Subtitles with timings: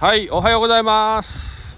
[0.00, 1.76] はいおはようございます、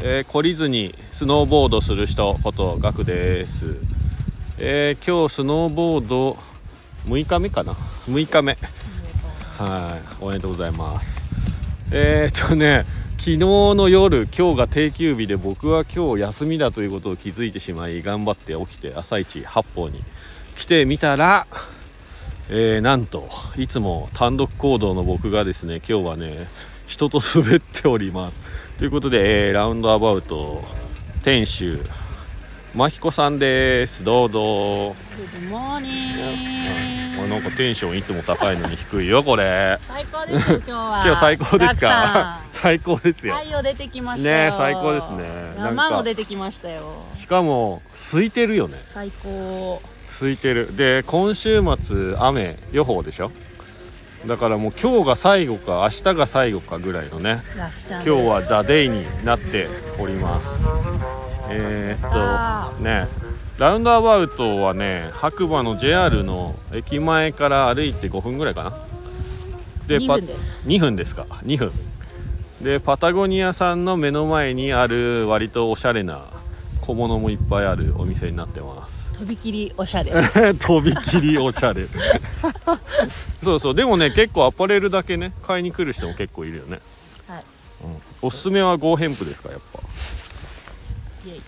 [0.00, 3.76] えー懲りずにスノーボードする人ことガクです、
[4.56, 6.38] えー今日スノーボード
[7.04, 7.74] 6日目かな
[8.08, 8.56] ？6日目。
[9.58, 11.22] はいおめでとうございます。
[11.90, 12.86] えー、っとね
[13.18, 20.00] 昨日の夜今日が定休日で僕は今日休みだということを気づいてしまい頑張って起きて朝一八方に
[20.56, 21.46] 来てみたら
[22.48, 26.46] えーなんといつも単独行動の僕がですね今日はね
[26.86, 28.40] 人と滑っております。
[28.78, 30.62] ということで、えーラウンドアバウト
[31.24, 31.78] 店主
[32.74, 34.04] 真彦さんです。
[34.04, 34.94] どうぞ。
[37.24, 39.78] あなんかテンションいつも高いのに低いよこれ。
[39.88, 41.02] 最高ですよ 今日は。
[41.06, 41.80] 今日最高ですか？
[41.80, 43.34] さ最高ですよ。
[43.36, 44.50] ん太陽出てきましたよ。
[44.50, 45.24] ね最高ですね。
[45.58, 46.94] 山も出てきましたよ。
[47.14, 48.76] しかも空いてるよね。
[48.92, 49.80] 最高
[50.22, 50.76] 空いてる。
[50.76, 53.30] で今週末雨予報でしょ？
[54.26, 57.42] だからもう今日が最後か明日が最後かぐらいのね。
[57.88, 60.64] 今日はザ・デイになっております。
[61.50, 63.06] えー、あっとね
[63.58, 68.70] ラウンドアバウトはね白馬の JR の駅前から歩いて5分ぐらいかな。
[69.88, 70.62] 2パ分です。
[70.66, 71.26] 2分ですか。
[71.44, 71.72] 2分。
[72.62, 76.26] でパタゴニアさんの目の前にある割とおしゃれな
[76.80, 80.10] 小物もいっぱいあるお店になってますとびきりおしゃれ
[80.54, 81.86] と びきりおしゃれ。
[83.44, 83.74] そうそう。
[83.74, 86.80] でもね結構アパレルだけね買いに来る人も結構いるよね、
[87.28, 87.44] はい。
[87.84, 89.78] うん、おすすめはゴーヘンプですかやっぱ。
[91.24, 91.40] イエイ。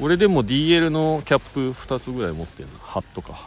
[0.00, 2.78] 俺でも DL のキャップ2つぐらい持ってるの。
[2.82, 3.46] ハットか。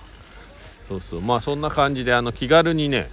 [0.88, 1.22] そうそう。
[1.22, 3.10] まあそんな感じであの気軽にね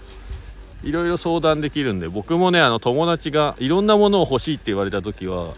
[0.83, 5.55] いろいろ相談できるんで僕もねあの友達がいろんなものを欲しいって言われた時は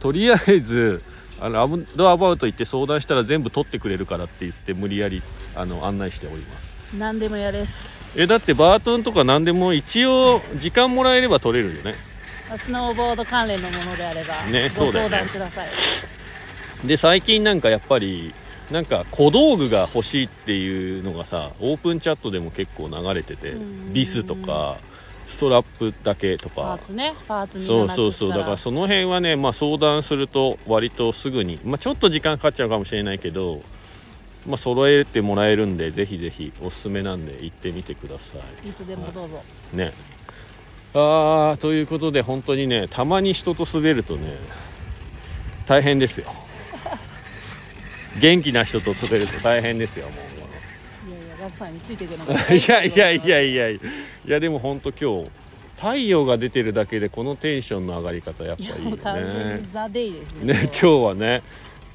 [0.00, 1.02] とりあえず
[1.42, 5.22] あのアウトアバウト行って相談したら全部取ってくれるからって言って無理やり
[5.56, 6.96] あの案内しております。
[6.96, 8.20] 何でも嫌です。
[8.20, 11.94] えだってバートンとか何でも一応時間もらえれば取れるよね。
[12.56, 14.70] スノーボード関連のものであればね。
[14.76, 15.68] ご相談ください。
[16.86, 18.32] で最近なんかやっぱり
[18.70, 23.92] なんか小道具が欲しいっていうのがさオープンチャットでも結構流れててうん。
[23.92, 24.78] ビスとか
[25.32, 27.14] ストラップだけとパーかツね。
[27.26, 28.30] パーツみんそうそうそう。
[28.30, 31.58] だからその辺はねまあ相談すると割とすぐに。
[31.64, 33.62] まあちょっと時間かかっちゃうかもしれないけど
[34.46, 38.68] まあ揃えてもらえるんでぜひぜひおすすめなんで行ってみてください。
[38.68, 39.42] いつでもどうぞ。
[39.72, 39.92] ね。
[40.94, 44.36] あーということで本当にねたまに人と滑るとね
[45.66, 46.26] 大変ですよ。
[48.20, 50.31] 元気な人と滑ると大変ですよもう
[51.42, 53.70] いやいやガクさんについていくのが いやいやいやいや。
[53.70, 53.80] い
[54.26, 55.30] やでも本当今日
[55.76, 59.60] 太陽が出てるだけでこのテンションの上がり方やっぱいいよね。
[60.44, 61.42] ねね今日はね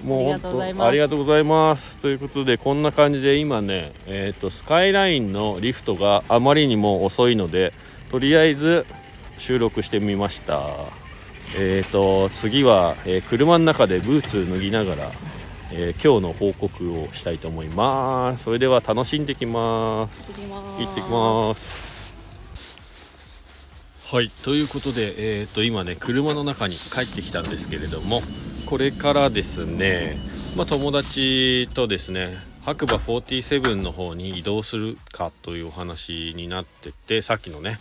[0.03, 1.97] もうありがとうございます本当ありがとうございます。
[1.97, 7.71] ということでこんな感じで今ねえっ、とスカイラインのリフトがあまりにも遅いので
[8.11, 8.85] とりあえず
[9.37, 10.61] 収録してみました。
[11.57, 15.11] えっ、と次は、えー車の中でブーツ脱ぎながら、
[15.71, 18.45] えー今日の報告をしたいと思います。
[18.45, 20.31] それでは楽しんできます。
[20.79, 21.87] 行ってきます。
[24.09, 28.21] はいということで、えー、と今ね車の中に帰ってきたんですけれども
[28.65, 30.17] これからですね、
[30.55, 37.79] まあ、友達とですね白馬47の方に移動するかというお話になっててさっきのね、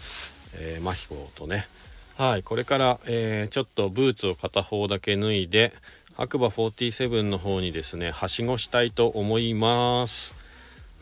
[0.56, 1.68] えー、マヒコとね
[2.16, 5.72] はいこれから、えーちょっとブーツを片方だけ脱いで
[6.16, 10.34] 白馬47の方にですねはしごしたいと思います。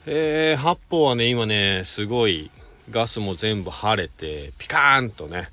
[0.06, 2.50] えー、八方はね今ねすごい
[2.90, 5.48] ガスも全部晴れてピカーンとね、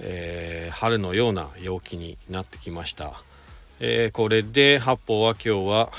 [0.00, 3.22] えー春のような陽気になってきました、
[3.80, 5.90] えーこれで八方は今日は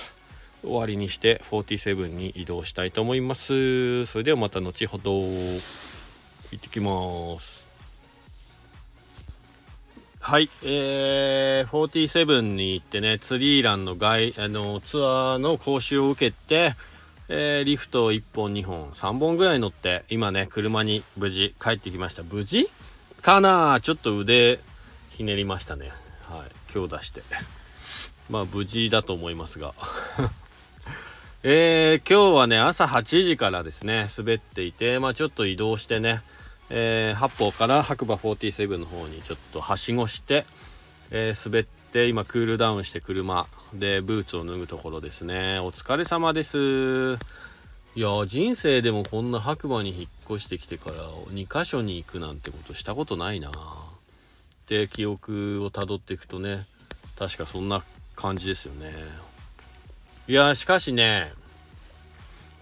[0.63, 4.05] 終わりにして47に移動したいと思います。
[4.05, 5.21] それではまた後ほど。
[6.53, 7.62] 行ってきます。
[10.25, 16.75] はい、えー、47に行ってねツリーランの外あのツアーの講習を受けて
[17.28, 22.24] えーリフト1本2本3本ぐらい乗って今ね車に無事帰ってきました。
[22.24, 22.69] 無事？
[23.21, 23.80] かな？
[23.81, 24.62] ちょっと腕
[25.09, 25.89] ひねりましたね。
[26.30, 27.21] はい今日出して。
[28.31, 29.74] まあ無事だと思いますが。
[31.44, 36.21] えー今日はね朝8時からですね滑っていてまあちょっと移動してね、
[36.75, 40.43] えー八方から白馬47の方にちょっとはしごして、
[41.11, 45.59] えー滑って今クールダウンして車でブーツを脱ぐところですね。
[45.59, 47.13] お疲れ様です。
[47.95, 50.95] いや人生でもこんな白馬に引っ越してきてから
[51.31, 53.49] 2カ所に行くなんてことしたことないな。
[53.49, 53.51] っ
[54.65, 56.65] て記憶をたどっていくとね
[57.19, 57.83] 確かそんな
[58.15, 58.91] 感じですよね。
[60.27, 61.31] いやしかしね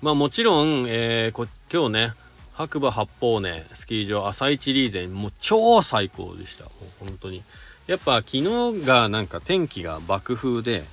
[0.01, 2.20] まあもちろん、えー、こ今日ね
[2.53, 6.65] 白馬八方根スキー場朝一リーゼンもう超最高でした。
[6.65, 6.71] も
[7.01, 7.43] う本当に。
[7.87, 10.83] やっぱ昨日がなんか天気が爆風で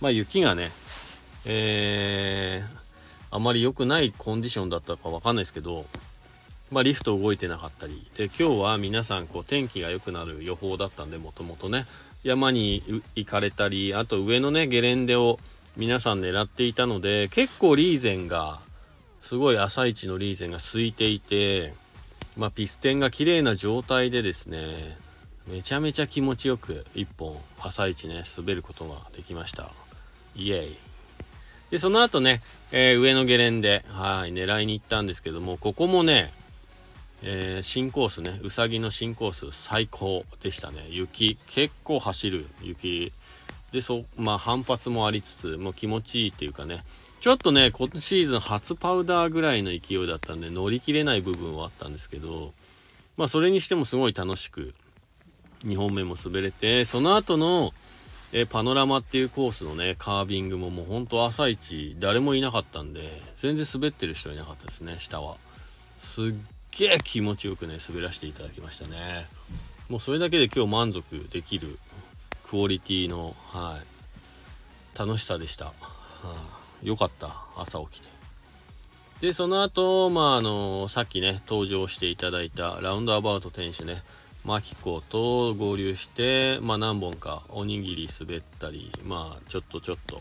[0.00, 0.70] まあ雪がね
[1.46, 5.84] えー、あまり良くないコンディションだったかわかんないですけど
[6.70, 8.04] まあ、リフト動いてなかったり。
[8.16, 11.86] で今日は皆さんこう天気が良くなる予報だったんでもともとね
[12.24, 12.82] 山に
[13.14, 15.38] 行かれたりあと上のねゲレンデを
[15.76, 18.60] 皆さん狙っていたので結構リーゼンが
[19.24, 21.72] すごい朝一のリーゼンが空いていて、
[22.36, 24.58] まあ、ピステンが綺麗な状態でですね
[25.50, 29.70] めちゃめちゃ気持ちよく1本朝一ね滑ることができました。
[30.36, 30.76] イエイ。
[31.70, 36.30] でその後ね、えー、上のゲレンデはい狙いに行ったんですけどもここもね
[37.22, 40.84] えー、新コースねうさぎの新コース最高でしたね。
[40.90, 43.10] 雪結構走る雪。
[43.72, 46.84] でそまあ反発もありつつもう気持ちいいっていうかね
[47.24, 52.52] ちょっとね今シーズン初パウダーぐらいの勢いだったんで乗り切れない部分はあったんですけど
[53.16, 54.74] まあそれにしてもすごい楽しく
[55.64, 57.72] 2本目も滑れてその後の
[58.34, 63.00] えパノラマっていうコースのねカービングももうほんと朝一誰もいなかったんで
[63.36, 65.38] 全然滑ってる人いなかったですね下は。
[66.00, 66.34] すっ
[66.72, 69.24] げえ気持ちよくね滑らせていただきましたね。
[69.88, 71.78] もうそれだけで今日満足できる
[72.50, 73.78] クオリティのは
[74.94, 75.72] い楽しさでした、は
[76.22, 78.14] あ、よかった朝起きて。
[79.20, 84.02] でその後まああのさっきね登場していただいたラウンドアバウト店主ね
[84.44, 90.20] マキコと合流してまあ何本かおにぎり滑ったりまあちょっとちょっと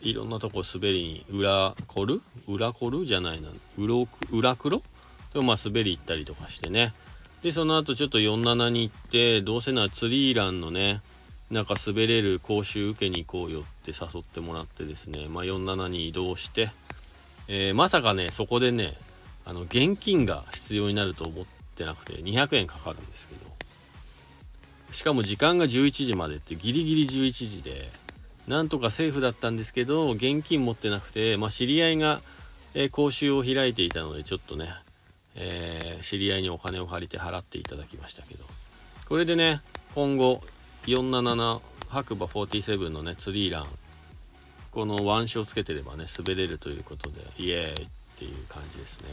[0.00, 3.48] いろんなとこ滑りに裏コル裏コルじゃないな。
[3.76, 4.78] うろ裏黒？
[5.34, 6.94] でもまあ滑り行ったりとかしてね。
[7.42, 11.02] でその後ちょっと47に行ってどうせならツリーランのね
[11.50, 16.70] なんか滑れる講習受けに行こうよって誘ってもらってですね、まあ、47に移動して、
[17.48, 18.94] えー、まさかねそこでね
[19.44, 21.44] あの現金が必要になると思っ
[21.74, 23.40] てなくて200円かかるんですけど
[24.92, 27.90] しかも時間が11時までってギリギリ11時で
[28.46, 32.20] なんとかセーフだったんですけど現金持ってなくて、まあ、知り合いが、
[32.74, 34.68] えー、講習を開いていたのでちょっとね
[35.36, 38.44] えー、知り合いにお金を借りて払っていただきましたけど。
[39.08, 39.60] これでね
[39.96, 40.40] 今後
[40.86, 43.66] 477白馬47のねツリーラン
[44.70, 47.88] この腕章つけてればね滑れるということでイエーイっ
[48.18, 49.08] ていう感じですね。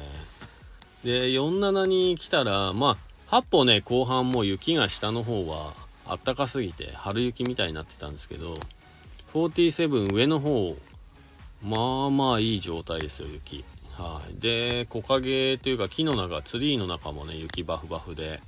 [1.04, 2.98] で47に来たらま
[3.30, 5.74] あ8歩ね後半も雪が下の方は
[6.06, 8.54] あったかすぎて春雪みたいになってたんですけど
[9.34, 10.75] 47上の方
[11.63, 13.66] まあまあいい状態ですよ雪。
[13.94, 18.40] はい、で木陰というか木の中ツリーの中もね雪バフバフで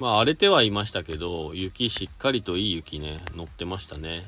[0.00, 4.22] まあ荒れてはいましたけど雪しっかりといい雪ね乗ってましたね。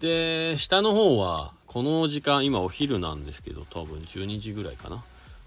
[0.00, 5.02] で下の方はこの時間今お昼なんですけど多分12時ぐらいかな。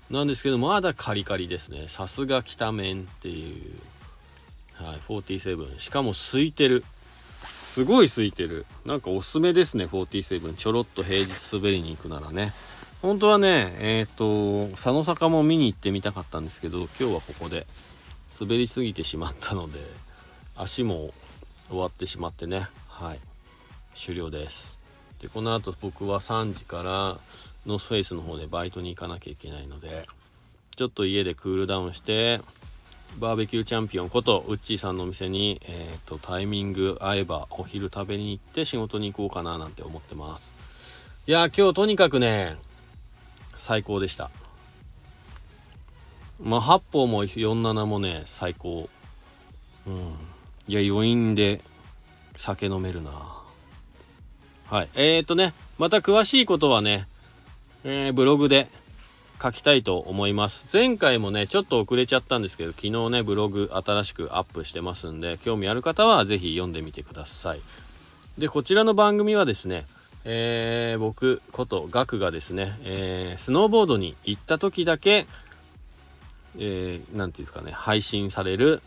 [0.09, 1.87] なんですけどまだカリカリですね。
[1.87, 4.83] さすが北面っていう。
[4.83, 6.83] はい47しかも空いてる。
[7.39, 8.65] すごい空いてる。
[8.83, 12.51] なんかおすすめですね47ちょろっと平日滑りに行くならね。
[13.03, 17.67] 本当はね、えっ、ー、と、佐野坂も見に行ってみたかったんですけど、今日はここで。
[18.39, 19.79] 滑りすぎてしまったので、
[20.55, 21.13] 足も
[21.69, 23.19] 終わってしまってね、はい、
[23.95, 24.77] 終了です。
[25.21, 27.17] で、この後僕は3時から
[27.65, 30.05] ノースフェイスの方でバイトに行かなきゃいけないので、
[30.75, 32.39] ちょっと家でクールダウンして、
[33.17, 40.51] バーベキューチャンピオンことウッチーさんのお店に、えーとタイミング合えばお昼食べに行って仕事に行こうかななんて思ってます。
[41.27, 42.55] いや今日とにかくね
[43.57, 44.31] 最高でした
[46.41, 48.89] まあ8歩も47もね最高。
[49.87, 49.93] うん。
[50.67, 51.61] いや余韻で
[52.37, 53.11] 酒飲めるな。
[54.67, 54.89] はい。
[54.95, 57.07] えーとねまた詳しいことはね、
[57.83, 58.67] えー、ブログで
[59.41, 60.65] 書きたいと思います。
[60.71, 67.61] 前回もねちょっと遅れちゃったんですけど昨日ねブログ新しくアップしてますんで興味ある方は是非読んでみてください。
[68.37, 69.85] でこちらの番組はですね
[70.25, 75.27] えー、僕ことガクがですね、えー、スノーボードに行った時だけ、
[76.57, 78.81] えー、て言うんですかね配信される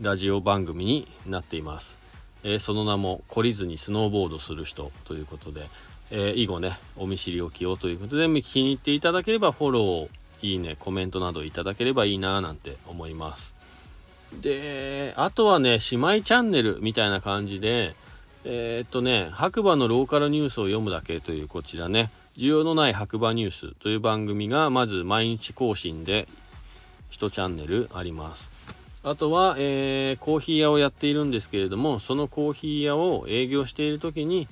[0.00, 1.98] ラジオ番組になっています、
[2.44, 5.66] えー、その名も「懲りずにスノーボードする人」ということで、
[6.10, 10.08] えー、以後ねお見知りおきをということで気に入っていただければフォロー
[10.42, 13.54] いいねコメントなどいただければいいななんて思います。
[14.40, 17.96] であとはね姉妹チャンネルみたいな感じで
[18.44, 26.28] えー、っとね、白馬のローカルニュースを読むだけというこちらね、需要のない白馬ニュースという番組がまず毎日更新で
[27.10, 28.50] 1チャンネルあります。
[29.04, 34.48] あとは、えー、コーヒー屋をやっているんですけれども、そのコーヒー屋を営業している時に、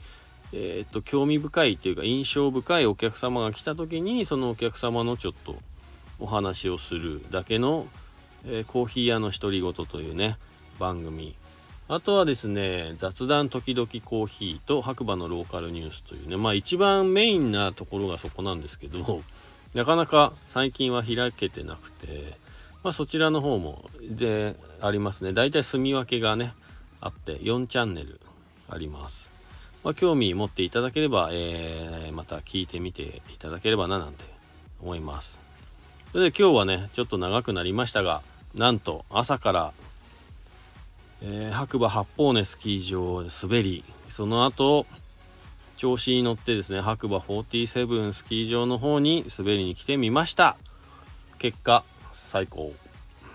[0.53, 5.57] えー、っと興味深いというか印象深いお客様が来た時にそのお客様のちょっと
[6.19, 7.87] お話をするだけの、
[8.45, 10.39] えー、コーヒー屋の独り言というね
[10.79, 11.35] 番組
[11.89, 19.23] あとはですね雑談時々コーヒーと白馬のローカルニュースというねまあ一番メインなところがそこなんですけど
[19.75, 22.39] なかなか最近は開けてなくて
[22.83, 25.33] まあそちらの方もでありますね。
[25.33, 26.55] だいたい住み分けがね
[27.01, 28.21] あって4チャンネル
[28.69, 29.31] あります。
[29.85, 34.25] まあ、興味持っていただければ、えー、また聞いてみていただければななんて
[34.81, 35.41] 思います。
[36.13, 38.23] それで今日はねちょっと長くなりましたが
[38.55, 39.73] なんと朝から
[41.23, 44.87] えー、白馬八方根スキー場滑りその後
[45.77, 50.57] 調子に乗ってですね白馬47スキー場の方に滑りに来てみました。
[51.39, 51.85] 結果
[52.17, 52.73] 最高。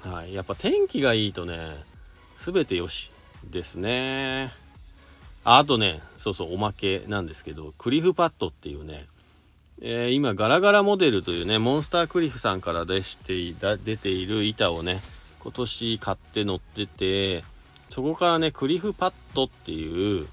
[0.01, 0.33] はい。
[0.33, 1.57] やっぱ天気がいいとね
[2.38, 3.11] 全てよし
[3.50, 4.51] ですね。
[5.43, 9.05] ああとねそうそうおまけなんですけどクリフパッドっていうね
[9.83, 15.00] えー、今ガラガラモデルというねモンスタークリフさんから出して出ている板をね
[15.39, 17.43] 今年買って乗ってて
[17.91, 20.25] そこからね、クリフパッドっていう、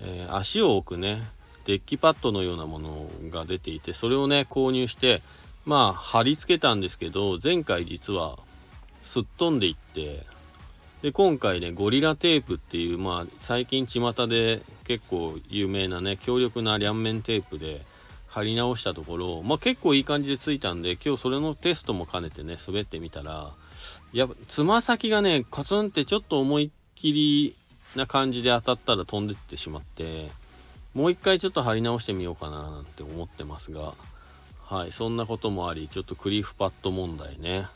[0.00, 1.20] えー、足を置くね、
[1.64, 5.20] デッキパッドのようなものが出ていて、それをね、購入して、
[5.64, 8.38] まあ、貼り付けたんですけど、前回実は、
[9.02, 10.24] すっ飛んでいって、
[11.02, 17.82] で、今回ね、ゴリラテープっていう、まあ、最近巷で結構有名なね、強力な両面テープで
[18.28, 23.52] 貼り直したところ、まあ結構いい感じでついたんで、今日それのテストも兼ねてね、滑ってみたら、
[24.12, 27.56] やっぱ、つま先がね、カツンってちょっと思いっきり
[27.96, 30.30] な感じで当たったら飛んでってしまって
[30.94, 33.94] もう一回ちょっと貼り直してみようかななんて思ってますが
[34.72, 37.66] はいそんなこともありちょっとクリフパッド問題ね。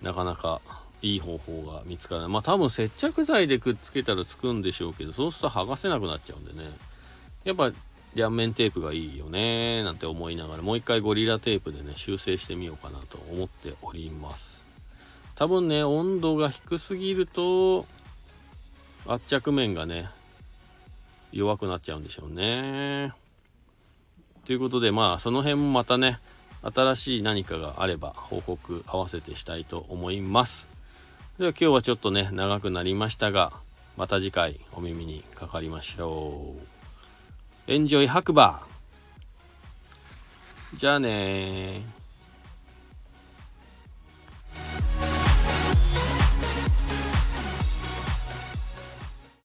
[0.00, 0.62] なかなか
[1.02, 2.30] いい方法が見つからない。
[2.30, 6.66] まあ多分接着剤でくっつけたらつくんでしょうけどそうすると剥がせなくなっちゃうんでね。
[7.44, 7.72] やっぱ
[8.14, 10.62] 両面テープがいいよねなんて思いながら。
[10.62, 14.64] もう一回ゴリラテープでね修正してみようかなと思っております。
[15.34, 17.84] 多分ね温度が低すぎると
[19.06, 20.08] 圧着面がね
[21.32, 23.12] 弱くなっちゃうんでしょうね。
[24.44, 26.18] ということでまあその辺もまたね
[26.62, 30.68] 新しい何かがあれば報告合わせてしたいと思います。
[31.38, 33.52] では今日はちょっとね長くなりましたが
[33.96, 36.54] また次回お耳にかかりましょ
[37.68, 37.72] う。
[37.72, 38.62] エンジョイ白馬
[40.74, 41.82] じゃあね